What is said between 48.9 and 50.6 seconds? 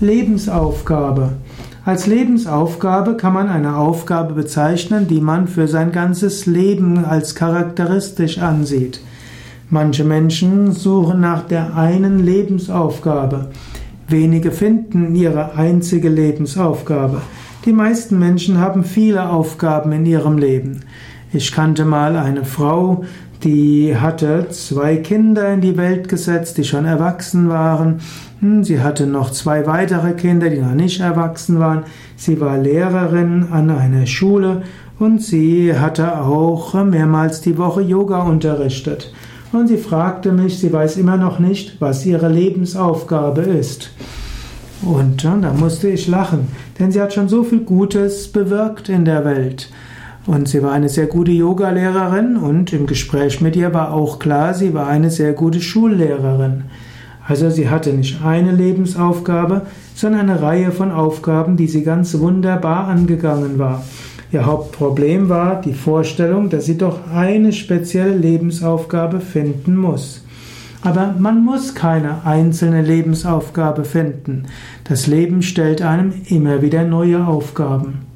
der Welt. Und